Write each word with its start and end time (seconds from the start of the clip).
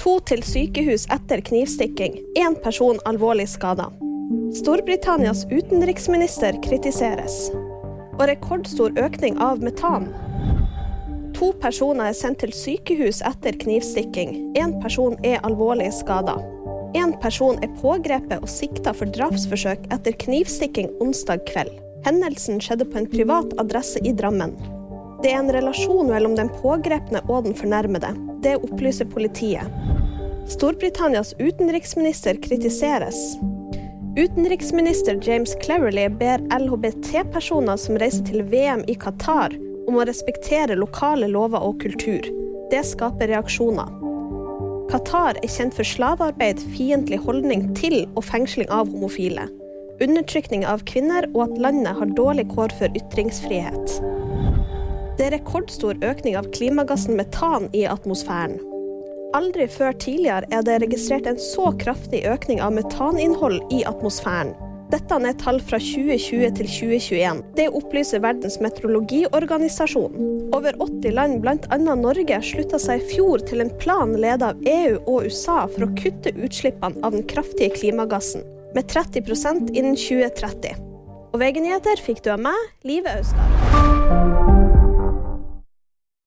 To 0.00 0.14
til 0.24 0.40
sykehus 0.40 1.02
etter 1.12 1.42
knivstikking. 1.44 2.14
Én 2.40 2.54
person 2.64 2.96
alvorlig 3.04 3.44
skada. 3.52 3.90
Storbritannias 4.56 5.42
utenriksminister 5.50 6.56
kritiseres. 6.64 7.50
Og 8.16 8.24
rekordstor 8.30 8.96
økning 8.96 9.36
av 9.44 9.60
metan. 9.60 10.08
To 11.36 11.50
personer 11.60 12.14
er 12.14 12.16
sendt 12.16 12.40
til 12.40 12.56
sykehus 12.56 13.20
etter 13.28 13.60
knivstikking. 13.60 14.32
Én 14.56 14.78
person 14.80 15.20
er 15.20 15.44
alvorlig 15.44 15.92
skada. 15.98 16.38
En 16.96 17.12
person 17.20 17.60
er 17.60 17.76
pågrepet 17.84 18.40
og 18.40 18.48
sikta 18.48 18.96
for 18.96 19.12
drapsforsøk 19.12 19.84
etter 19.92 20.16
knivstikking 20.24 20.94
onsdag 21.04 21.44
kveld. 21.52 21.76
Hendelsen 22.08 22.56
skjedde 22.64 22.88
på 22.88 23.04
en 23.04 23.12
privat 23.18 23.52
adresse 23.60 24.00
i 24.00 24.16
Drammen. 24.16 24.56
Det 25.20 25.28
er 25.34 25.42
en 25.42 25.52
relasjon 25.52 26.08
mellom 26.08 26.32
den 26.38 26.48
pågrepne 26.62 27.20
og 27.28 27.44
den 27.44 27.56
fornærmede. 27.56 28.14
Det 28.40 28.56
opplyser 28.64 29.08
politiet. 29.10 29.68
Storbritannias 30.48 31.34
utenriksminister 31.38 32.40
kritiseres. 32.40 33.18
Utenriksminister 34.16 35.20
James 35.22 35.52
Cleverly 35.60 36.08
ber 36.08 36.40
LHBT-personer 36.56 37.76
som 37.76 37.98
reiser 38.00 38.24
til 38.26 38.42
VM 38.48 38.80
i 38.88 38.96
Qatar, 38.98 39.52
om 39.88 40.00
å 40.00 40.06
respektere 40.08 40.78
lokale 40.78 41.28
lover 41.30 41.62
og 41.68 41.78
kultur. 41.84 42.24
Det 42.72 42.80
skaper 42.88 43.30
reaksjoner. 43.30 43.92
Qatar 44.90 45.38
er 45.38 45.52
kjent 45.52 45.76
for 45.76 45.86
slavearbeid, 45.86 46.64
fiendtlig 46.74 47.20
holdning 47.22 47.68
til 47.78 48.02
og 48.16 48.24
fengsling 48.26 48.72
av 48.74 48.88
homofile, 48.90 49.44
undertrykning 50.02 50.64
av 50.66 50.82
kvinner 50.88 51.28
og 51.34 51.44
at 51.50 51.60
landet 51.68 52.00
har 52.00 52.16
dårlig 52.18 52.48
kår 52.56 52.74
for 52.80 52.98
ytringsfrihet. 52.98 54.00
Det 55.20 55.26
er 55.28 55.34
rekordstor 55.36 55.98
økning 56.00 56.32
av 56.40 56.46
klimagassen 56.48 57.12
metan 57.18 57.66
i 57.76 57.82
atmosfæren. 57.84 58.54
Aldri 59.36 59.66
før 59.68 59.92
tidligere 60.00 60.48
er 60.48 60.64
det 60.64 60.78
registrert 60.80 61.28
en 61.28 61.36
så 61.36 61.66
kraftig 61.82 62.22
økning 62.24 62.62
av 62.64 62.72
metaninnhold 62.72 63.58
i 63.68 63.82
atmosfæren. 63.84 64.54
Dette 64.88 65.18
er 65.20 65.36
tall 65.42 65.60
fra 65.60 65.76
2020 65.76 66.56
til 66.56 66.72
2021. 66.72 67.44
Det 67.60 67.68
opplyser 67.68 68.24
Verdens 68.24 68.56
meteorologiorganisasjon. 68.64 70.16
Over 70.56 70.80
80 70.80 71.12
land, 71.18 71.38
bl.a. 71.44 71.78
Norge, 72.00 72.40
slutta 72.40 72.80
seg 72.80 73.04
i 73.04 73.12
fjor 73.12 73.44
til 73.44 73.60
en 73.60 73.76
plan 73.84 74.16
ledet 74.16 74.54
av 74.54 74.64
EU 74.64 74.98
og 75.04 75.28
USA 75.28 75.66
for 75.68 75.84
å 75.84 75.94
kutte 76.00 76.32
utslippene 76.32 77.04
av 77.04 77.12
den 77.12 77.28
kraftige 77.28 77.76
klimagassen 77.76 78.48
med 78.72 78.88
30% 78.88 79.68
innen 79.76 80.00
2030. 80.00 80.80
Og 81.30 81.42
VG-nyheter 81.44 82.00
fikk 82.08 82.24
du 82.24 82.32
av 82.32 82.40
meg, 82.48 82.70
Live 82.88 83.20
Austad. 83.20 83.59